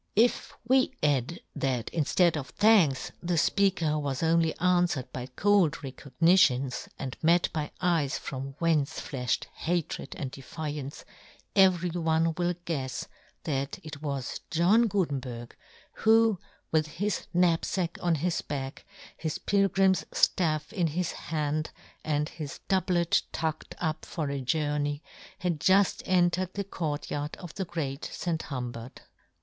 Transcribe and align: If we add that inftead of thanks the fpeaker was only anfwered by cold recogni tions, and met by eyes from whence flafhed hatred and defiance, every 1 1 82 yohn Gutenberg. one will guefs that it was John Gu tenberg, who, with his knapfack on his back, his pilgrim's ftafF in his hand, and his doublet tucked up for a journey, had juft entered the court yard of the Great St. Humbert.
If 0.15 0.55
we 0.67 0.95
add 1.03 1.41
that 1.55 1.91
inftead 1.93 2.35
of 2.35 2.49
thanks 2.49 3.11
the 3.21 3.35
fpeaker 3.35 4.01
was 4.01 4.23
only 4.23 4.51
anfwered 4.53 5.11
by 5.13 5.27
cold 5.35 5.73
recogni 5.73 6.39
tions, 6.39 6.89
and 6.97 7.15
met 7.21 7.49
by 7.53 7.69
eyes 7.79 8.17
from 8.17 8.55
whence 8.57 8.99
flafhed 8.99 9.45
hatred 9.53 10.15
and 10.17 10.31
defiance, 10.31 11.05
every 11.55 11.91
1 11.91 12.33
1 12.33 12.33
82 12.33 12.33
yohn 12.33 12.33
Gutenberg. 12.33 12.35
one 12.37 12.47
will 12.47 12.55
guefs 12.65 13.07
that 13.43 13.77
it 13.83 14.01
was 14.01 14.39
John 14.49 14.87
Gu 14.87 15.05
tenberg, 15.05 15.51
who, 16.01 16.39
with 16.71 16.87
his 16.87 17.27
knapfack 17.31 18.03
on 18.03 18.15
his 18.15 18.41
back, 18.41 18.85
his 19.15 19.37
pilgrim's 19.37 20.03
ftafF 20.05 20.73
in 20.73 20.87
his 20.87 21.11
hand, 21.11 21.69
and 22.03 22.27
his 22.27 22.59
doublet 22.67 23.21
tucked 23.31 23.75
up 23.77 24.03
for 24.05 24.31
a 24.31 24.41
journey, 24.41 25.03
had 25.37 25.59
juft 25.59 26.01
entered 26.07 26.55
the 26.55 26.63
court 26.63 27.11
yard 27.11 27.35
of 27.37 27.53
the 27.53 27.65
Great 27.65 28.05
St. 28.11 28.41
Humbert. 28.41 29.01